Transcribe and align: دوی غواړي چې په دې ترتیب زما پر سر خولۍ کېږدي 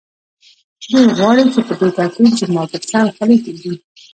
دوی 0.91 1.05
غواړي 1.17 1.43
چې 1.53 1.59
په 1.67 1.73
دې 1.79 1.89
ترتیب 1.97 2.31
زما 2.41 2.63
پر 2.71 2.81
سر 2.89 3.05
خولۍ 3.15 3.37
کېږدي 3.45 3.73